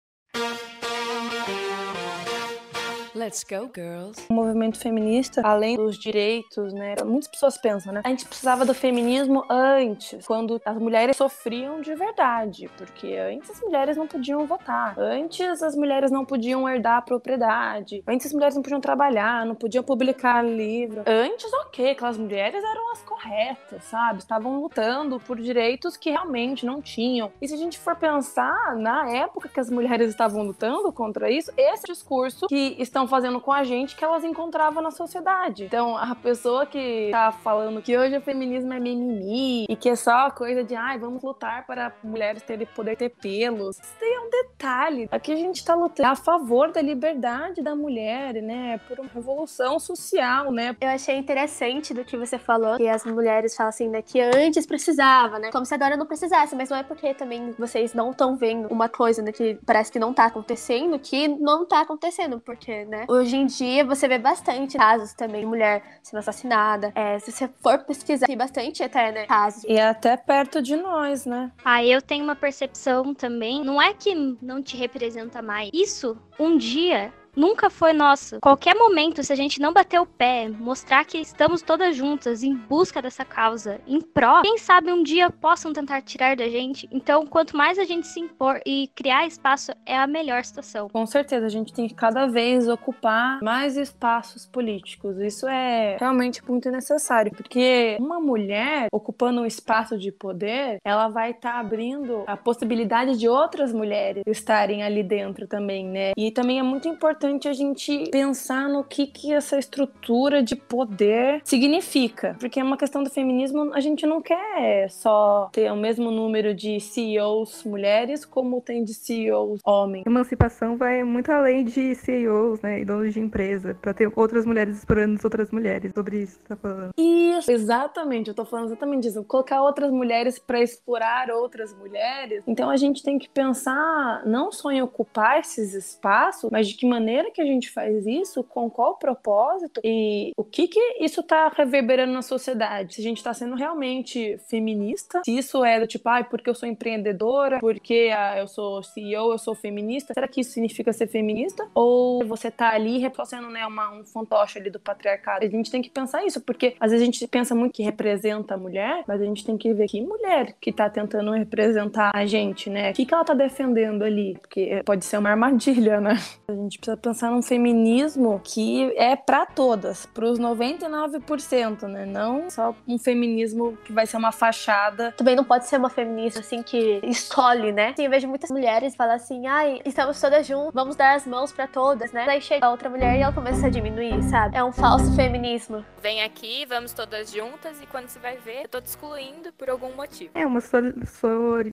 Let's 3.19 3.43
go, 3.43 3.69
girls. 3.75 4.27
O 4.29 4.33
movimento 4.33 4.79
feminista, 4.79 5.41
além 5.43 5.75
dos 5.75 5.97
direitos, 5.97 6.71
né? 6.71 6.95
Muitas 7.03 7.27
pessoas 7.27 7.57
pensam, 7.57 7.91
né? 7.91 8.01
A 8.05 8.07
gente 8.07 8.25
precisava 8.25 8.65
do 8.65 8.73
feminismo 8.73 9.43
antes, 9.49 10.25
quando 10.25 10.61
as 10.63 10.77
mulheres 10.77 11.17
sofriam 11.17 11.81
de 11.81 11.93
verdade, 11.95 12.71
porque 12.77 13.17
antes 13.17 13.49
as 13.49 13.59
mulheres 13.59 13.97
não 13.97 14.07
podiam 14.07 14.45
votar, 14.45 14.97
antes 14.97 15.61
as 15.61 15.75
mulheres 15.75 16.09
não 16.09 16.23
podiam 16.23 16.67
herdar 16.69 16.99
a 16.99 17.01
propriedade, 17.01 18.01
antes 18.07 18.27
as 18.27 18.33
mulheres 18.33 18.55
não 18.55 18.61
podiam 18.61 18.79
trabalhar, 18.79 19.45
não 19.45 19.53
podiam 19.53 19.83
publicar 19.83 20.41
livro. 20.41 21.03
Antes, 21.05 21.51
ok, 21.65 21.89
aquelas 21.89 22.17
mulheres 22.17 22.63
eram 22.63 22.91
as 22.93 23.01
corretas, 23.01 23.83
sabe? 23.83 24.19
Estavam 24.19 24.61
lutando 24.61 25.19
por 25.19 25.37
direitos 25.37 25.97
que 25.97 26.09
realmente 26.09 26.65
não 26.65 26.81
tinham. 26.81 27.33
E 27.41 27.49
se 27.49 27.53
a 27.53 27.57
gente 27.57 27.77
for 27.77 27.97
pensar 27.97 28.77
na 28.77 29.09
época 29.09 29.49
que 29.49 29.59
as 29.59 29.69
mulheres 29.69 30.09
estavam 30.09 30.41
lutando 30.43 30.89
contra 30.93 31.29
isso, 31.29 31.51
esse 31.57 31.83
discurso 31.85 32.47
que 32.47 32.77
estão 32.79 33.08
fazendo 33.09 33.41
com 33.41 33.51
a 33.51 33.63
gente 33.63 33.95
que 33.95 34.03
elas 34.03 34.23
encontravam 34.23 34.81
na 34.81 34.91
sociedade. 34.91 35.65
Então, 35.65 35.97
a 35.97 36.15
pessoa 36.15 36.65
que 36.65 37.09
tá 37.11 37.31
falando 37.31 37.81
que 37.81 37.97
hoje 37.97 38.17
o 38.17 38.21
feminismo 38.21 38.73
é 38.73 38.79
mimimi 38.79 39.65
e 39.67 39.75
que 39.75 39.89
é 39.89 39.95
só 39.95 40.29
coisa 40.31 40.63
de, 40.63 40.75
ai, 40.75 40.97
vamos 40.97 41.21
lutar 41.23 41.65
para 41.65 41.91
mulheres 42.03 42.43
terem 42.43 42.67
poder 42.67 42.95
ter 42.95 43.09
pelos. 43.09 43.77
Isso 43.77 43.95
daí 43.99 44.13
é 44.13 44.19
um 44.19 44.29
detalhe. 44.29 45.09
Aqui 45.11 45.31
a 45.31 45.35
gente 45.35 45.63
tá 45.65 45.75
lutando 45.75 46.09
a 46.09 46.15
favor 46.15 46.71
da 46.71 46.81
liberdade 46.81 47.61
da 47.61 47.75
mulher, 47.75 48.35
né? 48.35 48.79
Por 48.87 48.99
uma 48.99 49.09
revolução 49.09 49.79
social, 49.79 50.51
né? 50.51 50.75
Eu 50.79 50.89
achei 50.89 51.15
interessante 51.17 51.93
do 51.93 52.05
que 52.05 52.15
você 52.15 52.37
falou, 52.37 52.77
que 52.77 52.87
as 52.87 53.03
mulheres 53.05 53.55
falam 53.55 53.69
assim, 53.69 53.89
né, 53.89 54.01
que 54.01 54.19
antes 54.19 54.65
precisava, 54.65 55.39
né? 55.39 55.51
Como 55.51 55.65
se 55.65 55.73
agora 55.73 55.97
não 55.97 56.05
precisasse, 56.05 56.55
mas 56.55 56.69
não 56.69 56.77
é 56.77 56.83
porque 56.83 57.13
também 57.13 57.51
vocês 57.57 57.93
não 57.93 58.11
estão 58.11 58.35
vendo 58.35 58.67
uma 58.67 58.87
coisa, 58.87 59.21
né, 59.21 59.31
que 59.31 59.57
parece 59.65 59.91
que 59.91 59.99
não 59.99 60.13
tá 60.13 60.25
acontecendo, 60.25 60.99
que 60.99 61.27
não 61.27 61.65
tá 61.65 61.81
acontecendo, 61.81 62.39
porque, 62.39 62.85
né? 62.89 63.05
Hoje 63.07 63.37
em 63.37 63.45
dia 63.45 63.85
você 63.85 64.07
vê 64.07 64.17
bastante 64.17 64.77
casos 64.77 65.13
também 65.13 65.41
de 65.41 65.47
mulher 65.47 65.81
sendo 66.03 66.19
assassinada. 66.19 66.91
É, 66.95 67.19
se 67.19 67.31
você 67.31 67.47
for 67.61 67.79
pesquisar, 67.79 68.25
tem 68.25 68.37
bastante 68.37 68.83
até, 68.83 69.11
né, 69.11 69.25
casos. 69.25 69.63
E 69.63 69.73
é 69.73 69.87
até 69.87 70.17
perto 70.17 70.61
de 70.61 70.75
nós, 70.75 71.25
né? 71.25 71.51
Ah, 71.63 71.83
eu 71.83 72.01
tenho 72.01 72.23
uma 72.23 72.35
percepção 72.35 73.13
também. 73.13 73.63
Não 73.63 73.81
é 73.81 73.93
que 73.93 74.13
não 74.41 74.61
te 74.61 74.75
representa 74.75 75.41
mais. 75.41 75.69
Isso, 75.73 76.17
um 76.39 76.57
dia, 76.57 77.13
nunca 77.35 77.69
foi 77.69 77.93
nosso. 77.93 78.39
Qualquer 78.41 78.75
momento, 78.75 79.23
se 79.23 79.31
a 79.31 79.35
gente 79.35 79.61
não 79.61 79.73
bater 79.73 79.99
o 79.99 80.05
pé, 80.05 80.49
mostrar 80.49 81.05
que 81.05 81.17
estamos 81.17 81.61
todas 81.61 81.95
juntas 81.95 82.43
em 82.43 82.53
busca 82.55 83.01
dessa 83.01 83.23
causa, 83.25 83.79
em 83.87 84.01
pró, 84.01 84.41
quem 84.41 84.57
sabe 84.57 84.91
um 84.91 85.03
dia 85.03 85.29
possam 85.29 85.71
tentar 85.73 86.01
tirar 86.01 86.35
da 86.35 86.47
gente. 86.47 86.87
Então, 86.91 87.25
quanto 87.25 87.55
mais 87.55 87.77
a 87.77 87.83
gente 87.83 88.07
se 88.07 88.19
impor 88.19 88.59
e 88.65 88.89
criar 88.95 89.27
espaço, 89.27 89.71
é 89.85 89.97
a 89.97 90.07
melhor 90.07 90.43
situação. 90.43 90.89
Com 90.89 91.05
certeza, 91.05 91.45
a 91.45 91.49
gente 91.49 91.73
tem 91.73 91.87
que 91.87 91.93
cada 91.93 92.27
vez 92.27 92.67
ocupar 92.67 93.41
mais 93.41 93.77
espaços 93.77 94.45
políticos. 94.45 95.17
Isso 95.19 95.47
é 95.47 95.97
realmente 95.99 96.41
muito 96.47 96.69
necessário, 96.71 97.31
porque 97.31 97.97
uma 97.99 98.19
mulher 98.19 98.87
ocupando 98.91 99.41
um 99.41 99.45
espaço 99.45 99.97
de 99.97 100.11
poder, 100.11 100.77
ela 100.83 101.07
vai 101.07 101.31
estar 101.31 101.59
abrindo 101.59 102.23
a 102.27 102.35
possibilidade 102.35 103.17
de 103.17 103.27
outras 103.27 103.73
mulheres 103.73 104.23
estarem 104.27 104.83
ali 104.83 105.03
dentro 105.03 105.47
também, 105.47 105.85
né? 105.85 106.11
E 106.17 106.31
também 106.31 106.59
é 106.59 106.63
muito 106.63 106.87
importante 106.87 107.18
importante 107.19 107.49
a 107.49 107.53
gente 107.53 108.09
pensar 108.09 108.69
no 108.69 108.81
que, 108.81 109.05
que 109.05 109.33
essa 109.33 109.59
estrutura 109.59 110.41
de 110.41 110.55
poder 110.55 111.41
significa. 111.43 112.37
Porque 112.39 112.61
é 112.61 112.63
uma 112.63 112.77
questão 112.77 113.03
do 113.03 113.09
feminismo, 113.09 113.73
a 113.73 113.81
gente 113.81 114.05
não 114.05 114.21
quer 114.21 114.89
só 114.89 115.49
ter 115.51 115.69
o 115.69 115.75
mesmo 115.75 116.11
número 116.11 116.55
de 116.55 116.79
CEOs 116.79 117.65
mulheres 117.65 118.23
como 118.23 118.61
tem 118.61 118.85
de 118.85 118.93
CEOs 118.93 119.59
homens. 119.65 120.05
Emancipação 120.05 120.77
vai 120.77 121.03
muito 121.03 121.29
além 121.29 121.65
de 121.65 121.93
CEOs, 121.93 122.61
né, 122.61 122.79
e 122.79 122.85
donos 122.85 123.13
de 123.13 123.19
empresa, 123.19 123.77
para 123.81 123.93
ter 123.93 124.09
outras 124.15 124.45
mulheres 124.45 124.77
explorando 124.77 125.15
as 125.15 125.25
outras 125.25 125.51
mulheres. 125.51 125.91
Sobre 125.93 126.21
isso 126.23 126.39
que 126.39 126.47
você 126.47 126.55
tá 126.55 126.55
falando. 126.55 126.91
Isso, 126.97 127.51
exatamente. 127.51 128.29
Eu 128.29 128.33
tô 128.33 128.45
falando 128.45 128.67
exatamente 128.67 129.03
disso. 129.03 129.25
Colocar 129.25 129.61
outras 129.61 129.91
mulheres 129.91 130.39
para 130.39 130.61
explorar 130.61 131.29
outras 131.31 131.75
mulheres. 131.75 132.45
Então 132.47 132.69
a 132.69 132.77
gente 132.77 133.03
tem 133.03 133.19
que 133.19 133.27
pensar 133.27 134.23
não 134.25 134.53
só 134.53 134.71
em 134.71 134.81
ocupar 134.81 135.41
esses 135.41 135.73
espaços, 135.73 136.49
mas 136.49 136.67
de 136.67 136.75
que 136.75 136.87
maneira 136.87 137.08
que 137.33 137.41
a 137.41 137.45
gente 137.45 137.69
faz 137.69 138.05
isso, 138.05 138.43
com 138.43 138.69
qual 138.69 138.97
propósito 138.97 139.81
e 139.83 140.31
o 140.37 140.43
que 140.43 140.67
que 140.67 140.79
isso 140.99 141.23
tá 141.23 141.49
reverberando 141.49 142.13
na 142.13 142.21
sociedade. 142.21 142.95
Se 142.95 143.01
a 143.01 143.03
gente 143.03 143.23
tá 143.23 143.33
sendo 143.33 143.55
realmente 143.55 144.37
feminista, 144.47 145.21
se 145.23 145.37
isso 145.37 145.63
é 145.63 145.79
do 145.79 145.87
tipo, 145.87 146.07
ai, 146.09 146.21
ah, 146.21 146.23
porque 146.23 146.49
eu 146.49 146.55
sou 146.55 146.67
empreendedora, 146.67 147.59
porque 147.59 148.11
ah, 148.15 148.39
eu 148.39 148.47
sou 148.47 148.83
CEO, 148.83 149.31
eu 149.31 149.37
sou 149.37 149.55
feminista, 149.55 150.13
será 150.13 150.27
que 150.27 150.41
isso 150.41 150.51
significa 150.51 150.93
ser 150.93 151.07
feminista? 151.07 151.67
Ou 151.73 152.25
você 152.25 152.51
tá 152.51 152.69
ali 152.69 152.97
reforçando, 152.97 153.49
né, 153.49 153.65
uma, 153.65 153.91
um 153.91 154.05
fantoche 154.05 154.59
ali 154.59 154.69
do 154.69 154.79
patriarcado? 154.79 155.45
A 155.45 155.49
gente 155.49 155.71
tem 155.71 155.81
que 155.81 155.89
pensar 155.89 156.25
isso, 156.25 156.41
porque 156.41 156.75
às 156.79 156.91
vezes 156.91 157.01
a 157.01 157.05
gente 157.05 157.27
pensa 157.27 157.55
muito 157.55 157.73
que 157.73 157.83
representa 157.83 158.55
a 158.55 158.57
mulher, 158.57 159.03
mas 159.07 159.21
a 159.21 159.25
gente 159.25 159.45
tem 159.45 159.57
que 159.57 159.73
ver 159.73 159.87
que 159.87 160.01
mulher 160.01 160.55
que 160.59 160.71
tá 160.71 160.89
tentando 160.89 161.31
representar 161.31 162.11
a 162.13 162.25
gente, 162.25 162.69
né? 162.69 162.91
O 162.91 162.93
que, 162.93 163.05
que 163.05 163.13
ela 163.13 163.23
tá 163.23 163.33
defendendo 163.33 164.03
ali? 164.03 164.37
Porque 164.39 164.81
pode 164.85 165.05
ser 165.05 165.17
uma 165.17 165.29
armadilha, 165.29 166.01
né? 166.01 166.17
A 166.47 166.53
gente 166.53 166.77
precisa 166.77 166.97
pensar 166.99 167.31
num 167.31 167.41
feminismo 167.41 168.39
que 168.43 168.93
é 168.97 169.15
para 169.15 169.45
todas, 169.45 170.05
pros 170.05 170.39
99%, 170.39 171.83
né? 171.83 172.05
Não 172.05 172.49
só 172.49 172.75
um 172.87 172.97
feminismo 172.97 173.77
que 173.83 173.91
vai 173.91 174.05
ser 174.05 174.17
uma 174.17 174.31
fachada. 174.31 175.13
Também 175.17 175.35
não 175.35 175.43
pode 175.43 175.67
ser 175.67 175.77
uma 175.77 175.89
feminista 175.89 176.39
assim 176.39 176.61
que 176.61 176.99
escolhe, 177.03 177.71
né? 177.71 177.89
Assim, 177.89 178.05
eu 178.05 178.11
vejo 178.11 178.27
muitas 178.27 178.51
mulheres 178.51 178.95
falar 178.95 179.15
assim, 179.15 179.47
ai, 179.47 179.81
estamos 179.85 180.19
todas 180.19 180.45
juntas, 180.45 180.73
vamos 180.73 180.95
dar 180.95 181.15
as 181.15 181.25
mãos 181.25 181.51
para 181.51 181.67
todas, 181.67 182.11
né? 182.11 182.25
Daí 182.25 182.41
chega 182.41 182.65
a 182.65 182.71
outra 182.71 182.89
mulher 182.89 183.17
e 183.17 183.21
ela 183.21 183.33
começa 183.33 183.67
a 183.67 183.69
diminuir, 183.69 184.21
sabe? 184.23 184.57
É 184.57 184.63
um 184.63 184.71
falso 184.71 185.15
feminismo. 185.15 185.83
Vem 186.01 186.23
aqui, 186.23 186.65
vamos 186.65 186.93
todas 186.93 187.31
juntas 187.31 187.81
e 187.81 187.85
quando 187.85 188.07
você 188.07 188.19
vai 188.19 188.37
ver, 188.37 188.63
eu 188.63 188.69
tô 188.69 188.81
te 188.81 188.87
excluindo 188.87 189.51
por 189.53 189.69
algum 189.69 189.93
motivo. 189.93 190.31
É 190.35 190.45
uma 190.45 190.61
sor... 190.61 190.93
sor... 191.05 191.69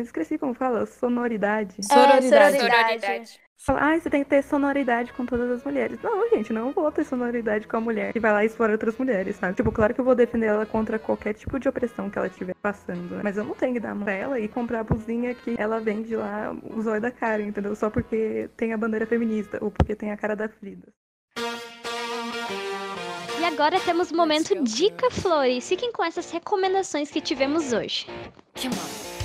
esqueci 0.00 0.38
como 0.38 0.54
fala, 0.54 0.86
sonoridade. 0.86 1.76
É, 1.78 1.82
sororidade. 1.82 2.58
Sororidade. 2.58 3.40
Fala, 3.64 3.92
ah, 3.92 4.00
você 4.00 4.10
tem 4.10 4.24
que 4.24 4.28
ter 4.28 4.42
sonoridade 4.42 5.12
com 5.12 5.24
todas 5.24 5.48
as 5.48 5.62
mulheres. 5.62 5.96
Não, 6.02 6.28
gente, 6.30 6.52
não 6.52 6.72
vou 6.72 6.90
ter 6.90 7.04
sonoridade 7.04 7.68
com 7.68 7.76
a 7.76 7.80
mulher 7.80 8.12
que 8.12 8.18
vai 8.18 8.32
lá 8.32 8.42
e 8.42 8.48
explora 8.48 8.72
outras 8.72 8.98
mulheres, 8.98 9.36
sabe? 9.36 9.54
Tipo, 9.54 9.70
claro 9.70 9.94
que 9.94 10.00
eu 10.00 10.04
vou 10.04 10.16
defender 10.16 10.46
ela 10.46 10.66
contra 10.66 10.98
qualquer 10.98 11.32
tipo 11.32 11.60
de 11.60 11.68
opressão 11.68 12.10
que 12.10 12.18
ela 12.18 12.26
estiver 12.26 12.56
passando, 12.56 13.14
né? 13.14 13.20
Mas 13.22 13.36
eu 13.36 13.44
não 13.44 13.54
tenho 13.54 13.74
que 13.74 13.78
dar 13.78 13.94
pra 13.94 14.12
ela 14.12 14.40
e 14.40 14.48
comprar 14.48 14.80
a 14.80 14.82
blusinha 14.82 15.32
que 15.32 15.54
ela 15.56 15.78
vende 15.78 16.16
lá, 16.16 16.52
o 16.74 16.82
zóio 16.82 17.00
da 17.00 17.12
cara, 17.12 17.40
entendeu? 17.40 17.76
Só 17.76 17.88
porque 17.88 18.50
tem 18.56 18.72
a 18.72 18.76
bandeira 18.76 19.06
feminista 19.06 19.58
ou 19.60 19.70
porque 19.70 19.94
tem 19.94 20.10
a 20.10 20.16
cara 20.16 20.34
da 20.34 20.48
Frida. 20.48 20.88
E 23.40 23.44
agora 23.44 23.78
temos 23.78 24.10
o 24.10 24.16
momento 24.16 24.60
Dica 24.64 25.08
Flores. 25.08 25.68
Fiquem 25.68 25.92
com 25.92 26.04
essas 26.04 26.32
recomendações 26.32 27.12
que 27.12 27.20
tivemos 27.20 27.72
hoje. 27.72 28.06
Come 28.60 28.74
on. 28.74 29.21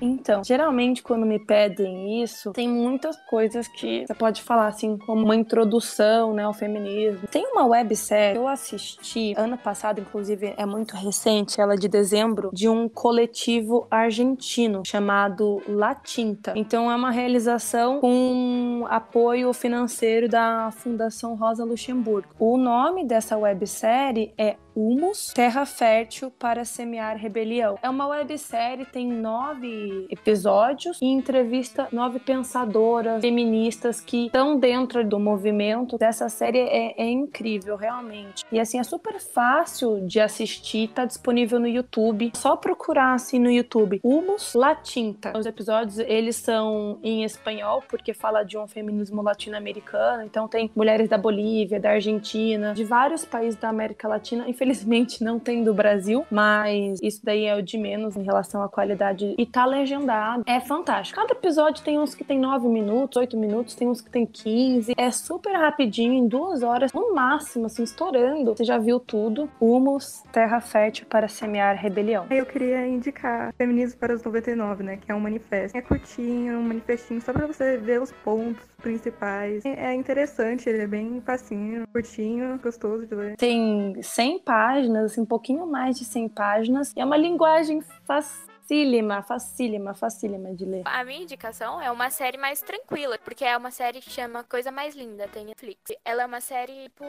Então, 0.00 0.44
geralmente 0.44 1.02
quando 1.02 1.26
me 1.26 1.40
pedem 1.40 2.22
isso, 2.22 2.52
tem 2.52 2.68
muitas 2.68 3.16
coisas 3.28 3.66
que 3.66 4.06
você 4.06 4.14
pode 4.14 4.42
falar 4.42 4.68
assim, 4.68 4.96
como 4.96 5.24
uma 5.24 5.34
introdução, 5.34 6.32
né, 6.32 6.44
ao 6.44 6.54
feminismo. 6.54 7.26
Tem 7.28 7.44
uma 7.46 7.66
websérie 7.66 8.34
que 8.34 8.38
eu 8.38 8.46
assisti 8.46 9.34
ano 9.36 9.58
passado, 9.58 10.00
inclusive 10.00 10.54
é 10.56 10.64
muito 10.64 10.94
recente, 10.94 11.60
ela 11.60 11.74
é 11.74 11.76
de 11.76 11.88
dezembro, 11.88 12.50
de 12.52 12.68
um 12.68 12.88
coletivo 12.88 13.88
argentino 13.90 14.82
chamado 14.86 15.60
La 15.66 15.96
Tinta. 15.96 16.52
Então 16.54 16.88
é 16.88 16.94
uma 16.94 17.10
realização 17.10 18.00
com 18.00 18.86
apoio 18.88 19.52
financeiro 19.52 20.28
da 20.28 20.70
Fundação 20.70 21.34
Rosa 21.34 21.64
Luxemburgo. 21.64 22.28
O 22.38 22.56
nome 22.56 23.04
dessa 23.04 23.36
websérie 23.36 24.32
é 24.38 24.56
Humus, 24.78 25.32
Terra 25.34 25.66
Fértil 25.66 26.30
para 26.30 26.64
Semear 26.64 27.16
Rebelião. 27.16 27.76
É 27.82 27.90
uma 27.90 28.06
websérie, 28.06 28.86
tem 28.86 29.08
nove 29.08 30.06
episódios 30.08 31.02
e 31.02 31.06
entrevista 31.06 31.88
nove 31.90 32.20
pensadoras 32.20 33.20
feministas 33.20 34.00
que 34.00 34.26
estão 34.26 34.56
dentro 34.56 35.04
do 35.04 35.18
movimento. 35.18 35.96
Essa 36.00 36.28
série 36.28 36.60
é, 36.60 36.94
é, 36.96 37.10
incrível, 37.10 37.74
realmente. 37.74 38.44
E 38.52 38.60
assim, 38.60 38.78
é 38.78 38.84
super 38.84 39.18
fácil 39.18 40.06
de 40.06 40.20
assistir, 40.20 40.90
tá 40.90 41.04
disponível 41.04 41.58
no 41.58 41.66
YouTube. 41.66 42.30
Só 42.36 42.54
procurar 42.54 43.14
assim 43.14 43.40
no 43.40 43.50
YouTube. 43.50 44.00
Humus 44.04 44.54
Latinta. 44.54 45.36
Os 45.36 45.44
episódios, 45.44 45.98
eles 45.98 46.36
são 46.36 47.00
em 47.02 47.24
espanhol, 47.24 47.82
porque 47.88 48.14
fala 48.14 48.44
de 48.44 48.56
um 48.56 48.68
feminismo 48.68 49.22
latino-americano. 49.22 50.22
Então 50.22 50.46
tem 50.46 50.70
mulheres 50.76 51.08
da 51.08 51.18
Bolívia, 51.18 51.80
da 51.80 51.90
Argentina, 51.90 52.74
de 52.74 52.84
vários 52.84 53.24
países 53.24 53.58
da 53.58 53.68
América 53.68 54.06
Latina. 54.06 54.48
Infelizmente, 54.48 54.67
Infelizmente 54.68 55.24
não 55.24 55.38
tem 55.38 55.64
do 55.64 55.72
Brasil, 55.72 56.26
mas 56.30 57.00
isso 57.02 57.20
daí 57.24 57.46
é 57.46 57.56
o 57.56 57.62
de 57.62 57.78
menos 57.78 58.16
em 58.16 58.22
relação 58.22 58.62
à 58.62 58.68
qualidade. 58.68 59.34
E 59.38 59.46
tá 59.46 59.64
legendado. 59.64 60.42
É 60.46 60.60
fantástico. 60.60 61.18
Cada 61.18 61.32
episódio 61.32 61.82
tem 61.82 61.98
uns 61.98 62.14
que 62.14 62.22
tem 62.22 62.38
9 62.38 62.68
minutos, 62.68 63.16
8 63.16 63.34
minutos, 63.34 63.74
tem 63.74 63.88
uns 63.88 64.02
que 64.02 64.10
tem 64.10 64.26
15. 64.26 64.92
É 64.94 65.10
super 65.10 65.54
rapidinho, 65.54 66.12
em 66.12 66.28
duas 66.28 66.62
horas, 66.62 66.92
no 66.92 67.14
máximo, 67.14 67.64
assim, 67.64 67.82
estourando. 67.82 68.54
Você 68.54 68.64
já 68.64 68.76
viu 68.76 69.00
tudo. 69.00 69.48
Humus, 69.58 70.22
Terra 70.30 70.60
Fértil 70.60 71.06
para 71.06 71.28
Semear 71.28 71.74
Rebelião. 71.76 72.26
Eu 72.30 72.44
queria 72.44 72.86
indicar 72.86 73.54
Feminismo 73.56 73.98
para 73.98 74.14
os 74.14 74.22
99, 74.22 74.82
né? 74.82 74.98
Que 74.98 75.10
é 75.10 75.14
um 75.14 75.20
manifesto. 75.20 75.78
É 75.78 75.80
curtinho, 75.80 76.58
um 76.58 76.62
manifestinho, 76.62 77.22
só 77.22 77.32
pra 77.32 77.46
você 77.46 77.78
ver 77.78 78.02
os 78.02 78.12
pontos 78.12 78.68
principais. 78.82 79.64
É 79.64 79.94
interessante, 79.94 80.68
ele 80.68 80.82
é 80.82 80.86
bem 80.86 81.22
facinho, 81.24 81.86
curtinho, 81.92 82.58
gostoso 82.62 83.06
de 83.06 83.14
ler. 83.14 83.36
Tem 83.36 83.96
100 84.00 84.40
páginas, 84.40 84.57
assim, 85.04 85.20
um 85.20 85.26
pouquinho 85.26 85.66
mais 85.66 85.98
de 85.98 86.04
100 86.04 86.28
páginas. 86.30 86.92
É 86.96 87.04
uma 87.04 87.16
linguagem 87.16 87.80
fácil 88.04 88.47
facílima, 88.68 89.22
facílima, 89.22 89.94
facílima 89.94 90.54
de 90.54 90.66
ler. 90.66 90.82
A 90.84 91.02
minha 91.02 91.22
indicação 91.22 91.80
é 91.80 91.90
uma 91.90 92.10
série 92.10 92.36
mais 92.36 92.60
tranquila, 92.60 93.18
porque 93.18 93.42
é 93.42 93.56
uma 93.56 93.70
série 93.70 94.00
que 94.00 94.10
chama 94.10 94.44
Coisa 94.44 94.70
Mais 94.70 94.94
Linda, 94.94 95.26
tem 95.26 95.46
Netflix. 95.46 95.80
Ela 96.04 96.24
é 96.24 96.26
uma 96.26 96.40
série, 96.42 96.82
tipo, 96.84 97.04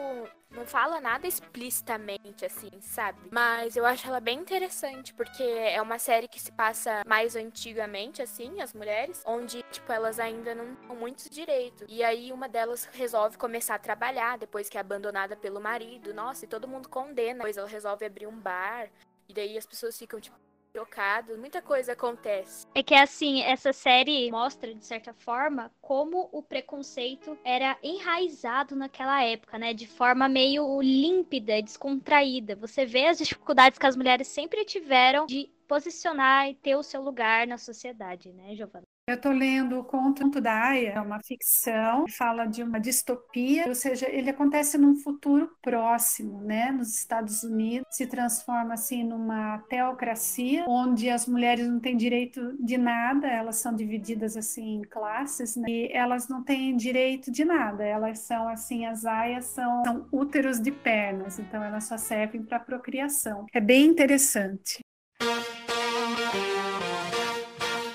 não 0.50 0.64
fala 0.64 1.02
nada 1.02 1.26
explicitamente, 1.26 2.46
assim, 2.46 2.70
sabe? 2.80 3.18
Mas 3.30 3.76
eu 3.76 3.84
acho 3.84 4.06
ela 4.08 4.20
bem 4.20 4.38
interessante, 4.38 5.12
porque 5.12 5.42
é 5.42 5.80
uma 5.82 5.98
série 5.98 6.28
que 6.28 6.40
se 6.40 6.50
passa 6.50 7.02
mais 7.06 7.36
antigamente, 7.36 8.22
assim, 8.22 8.62
as 8.62 8.72
mulheres, 8.72 9.22
onde, 9.26 9.62
tipo, 9.70 9.92
elas 9.92 10.18
ainda 10.18 10.54
não 10.54 10.74
têm 10.74 10.96
muitos 10.96 11.28
direitos. 11.28 11.86
E 11.90 12.02
aí 12.02 12.32
uma 12.32 12.48
delas 12.48 12.88
resolve 12.92 13.36
começar 13.36 13.74
a 13.74 13.78
trabalhar 13.78 14.38
depois 14.38 14.70
que 14.70 14.78
é 14.78 14.80
abandonada 14.80 15.36
pelo 15.36 15.60
marido. 15.60 16.14
Nossa, 16.14 16.46
e 16.46 16.48
todo 16.48 16.66
mundo 16.66 16.88
condena. 16.88 17.40
Depois 17.40 17.58
ela 17.58 17.68
resolve 17.68 18.06
abrir 18.06 18.26
um 18.26 18.38
bar. 18.38 18.88
E 19.28 19.34
daí 19.34 19.56
as 19.56 19.66
pessoas 19.66 19.96
ficam, 19.96 20.18
tipo, 20.18 20.36
trocado, 20.72 21.36
muita 21.36 21.60
coisa 21.60 21.92
acontece. 21.92 22.66
É 22.74 22.82
que 22.82 22.94
assim, 22.94 23.42
essa 23.42 23.72
série 23.72 24.30
mostra, 24.30 24.74
de 24.74 24.84
certa 24.84 25.12
forma, 25.12 25.70
como 25.80 26.28
o 26.32 26.42
preconceito 26.42 27.38
era 27.44 27.76
enraizado 27.82 28.74
naquela 28.74 29.22
época, 29.22 29.58
né? 29.58 29.74
De 29.74 29.86
forma 29.86 30.28
meio 30.28 30.80
límpida, 30.80 31.60
descontraída. 31.62 32.56
Você 32.56 32.84
vê 32.84 33.06
as 33.06 33.18
dificuldades 33.18 33.78
que 33.78 33.86
as 33.86 33.96
mulheres 33.96 34.28
sempre 34.28 34.64
tiveram 34.64 35.26
de 35.26 35.50
posicionar 35.66 36.48
e 36.48 36.54
ter 36.54 36.74
o 36.76 36.82
seu 36.82 37.00
lugar 37.00 37.46
na 37.46 37.56
sociedade, 37.56 38.32
né, 38.32 38.54
Giovana? 38.56 38.84
Eu 39.10 39.16
estou 39.16 39.32
lendo 39.32 39.76
o 39.76 39.82
Conto 39.84 40.40
da 40.40 40.68
Aya, 40.68 40.92
é 40.92 41.00
uma 41.00 41.20
ficção, 41.20 42.04
fala 42.08 42.46
de 42.46 42.62
uma 42.62 42.78
distopia, 42.78 43.66
ou 43.66 43.74
seja, 43.74 44.08
ele 44.08 44.30
acontece 44.30 44.78
num 44.78 44.94
futuro 44.94 45.50
próximo, 45.60 46.40
né? 46.40 46.70
Nos 46.70 46.96
Estados 46.96 47.42
Unidos, 47.42 47.88
se 47.90 48.06
transforma 48.06 48.74
assim 48.74 49.02
numa 49.02 49.58
teocracia, 49.68 50.64
onde 50.68 51.10
as 51.10 51.26
mulheres 51.26 51.66
não 51.66 51.80
têm 51.80 51.96
direito 51.96 52.56
de 52.60 52.78
nada, 52.78 53.26
elas 53.26 53.56
são 53.56 53.74
divididas 53.74 54.36
assim 54.36 54.76
em 54.76 54.82
classes, 54.82 55.56
né? 55.56 55.68
e 55.68 55.90
elas 55.92 56.28
não 56.28 56.44
têm 56.44 56.76
direito 56.76 57.32
de 57.32 57.44
nada, 57.44 57.84
elas 57.84 58.20
são 58.20 58.48
assim, 58.48 58.86
as 58.86 59.04
aias 59.04 59.46
são, 59.46 59.84
são 59.84 60.06
úteros 60.12 60.60
de 60.60 60.70
pernas, 60.70 61.40
então 61.40 61.64
elas 61.64 61.82
só 61.82 61.98
servem 61.98 62.44
para 62.44 62.60
procriação. 62.60 63.46
É 63.52 63.60
bem 63.60 63.86
interessante. 63.86 64.78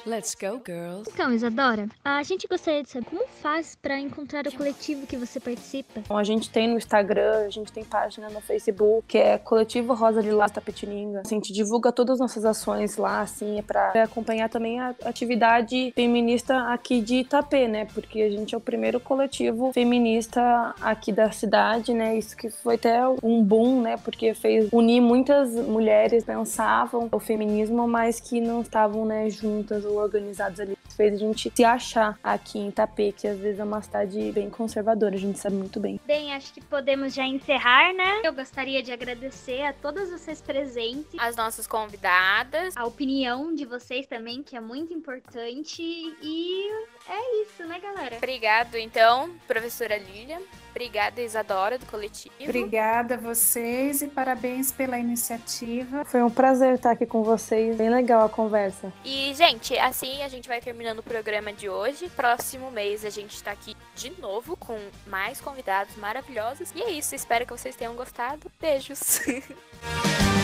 Let's 0.05 0.35
go, 0.35 0.62
girls. 0.63 1.09
Então, 1.12 1.33
Isadora, 1.33 1.88
a 2.03 2.21
gente 2.21 2.47
gostaria 2.47 2.83
de 2.83 2.89
saber 2.89 3.05
como 3.05 3.27
faz 3.41 3.75
para 3.75 4.00
encontrar 4.00 4.45
o 4.45 4.55
coletivo 4.55 5.07
que 5.07 5.17
você 5.17 5.39
participa. 5.39 6.00
Então, 6.00 6.15
a 6.15 6.24
gente 6.24 6.47
tem 6.50 6.67
no 6.67 6.77
Instagram, 6.77 7.45
a 7.45 7.50
gente 7.50 7.71
tem 7.74 7.83
página 7.83 8.29
no 8.29 8.39
Facebook, 8.39 9.07
que 9.07 9.17
é 9.17 9.39
Coletivo 9.39 9.95
Rosa 9.95 10.21
Lilás 10.21 10.51
Tapetininga. 10.51 11.21
Assim, 11.21 11.35
a 11.35 11.39
gente 11.39 11.51
divulga 11.51 11.91
todas 11.91 12.13
as 12.13 12.19
nossas 12.19 12.45
ações 12.45 12.97
lá, 12.97 13.21
assim, 13.21 13.57
é 13.57 13.63
pra 13.63 13.93
acompanhar 14.03 14.47
também 14.47 14.79
a 14.79 14.93
atividade 15.03 15.91
feminista 15.95 16.71
aqui 16.71 17.01
de 17.01 17.15
Itapê, 17.21 17.67
né? 17.67 17.85
Porque 17.85 18.21
a 18.21 18.29
gente 18.29 18.53
é 18.53 18.57
o 18.57 18.62
primeiro 18.62 19.00
coletivo 19.00 19.74
feminista 19.74 20.75
aqui 20.81 21.12
da 21.12 21.31
cidade, 21.31 21.95
né? 21.95 22.15
Isso 22.15 22.38
que 22.38 22.51
foi 22.51 22.75
até 22.75 23.01
um 23.24 23.43
boom, 23.43 23.81
né? 23.81 23.97
Porque 23.97 24.35
fez 24.35 24.69
unir 24.71 25.01
muitas 25.01 25.51
mulheres 25.51 26.24
pensavam 26.24 27.09
o 27.12 27.19
feminismo, 27.19 27.88
mas 27.88 28.19
que 28.19 28.39
não 28.39 28.62
estavam, 28.62 29.05
né, 29.05 29.29
juntas 29.29 29.83
ou 29.95 30.01
organizadas 30.03 30.59
ali. 30.59 30.77
Fez 30.95 31.13
a 31.13 31.17
gente 31.17 31.51
se 31.53 31.63
achar 31.65 32.17
aqui 32.23 32.57
em 32.57 32.69
Itapê, 32.69 33.11
que 33.11 33.27
às 33.27 33.37
vezes 33.37 33.59
é 33.59 33.63
uma 33.65 33.81
cidade 33.81 34.31
bem 34.31 34.49
conservadora, 34.49 35.15
a 35.15 35.17
gente 35.17 35.37
sabe 35.37 35.55
muito 35.57 35.77
bem. 35.77 35.99
Bem, 36.05 36.33
acho 36.33 36.53
que 36.53 36.61
podemos 36.61 37.13
já 37.13 37.25
encerrar, 37.25 37.91
né? 37.93 38.21
Eu 38.23 38.31
gostaria 38.33 38.81
de 38.81 38.93
agradecer 38.93 39.61
a 39.63 39.73
todas 39.73 40.09
vocês 40.09 40.41
presentes, 40.41 41.19
As 41.19 41.35
nossas 41.35 41.67
convidadas. 41.67 42.77
a 42.77 42.85
opinião 42.85 43.53
de 43.53 43.65
vocês 43.65 44.07
também, 44.07 44.41
que 44.41 44.55
é 44.55 44.61
muito 44.61 44.93
importante. 44.93 45.81
E 45.81 46.71
é 47.09 47.41
isso, 47.43 47.65
né, 47.65 47.77
galera? 47.79 48.15
Obrigado, 48.15 48.75
então, 48.77 49.29
professora 49.47 49.97
Lilian. 49.97 50.39
Obrigada, 50.71 51.21
Isadora, 51.21 51.77
do 51.77 51.85
coletivo. 51.85 52.35
Obrigada 52.41 53.15
a 53.15 53.17
vocês 53.17 54.01
e 54.01 54.07
parabéns 54.07 54.73
pela 54.73 54.99
iniciativa. 54.99 56.03
Foi 56.03 56.21
um 56.21 56.29
prazer 56.29 56.75
estar 56.75 56.91
aqui 56.91 57.05
com 57.05 57.23
vocês, 57.23 57.77
bem 57.77 57.89
legal 57.89 58.25
a 58.25 58.29
conversa. 58.29 58.91
E, 59.05 59.33
gente, 59.35 59.73
assim 59.86 60.24
a 60.24 60.27
gente 60.27 60.48
vai 60.48 60.60
terminando 60.60 61.00
o 61.00 61.04
programa 61.04 61.54
de 61.54 61.70
hoje. 61.70 62.10
Próximo 62.10 62.72
mês 62.72 63.06
a 63.06 63.10
gente 63.10 63.42
tá 63.42 63.51
aqui 63.51 63.75
de 63.96 64.10
novo 64.20 64.58
com 64.58 64.80
mais 65.08 65.39
convidados 65.39 65.96
maravilhosos. 65.98 66.72
E 66.75 66.82
é 66.82 66.92
isso, 66.92 67.15
espero 67.15 67.46
que 67.46 67.51
vocês 67.51 67.75
tenham 67.75 67.96
gostado. 67.96 68.51
Beijos! 68.60 69.22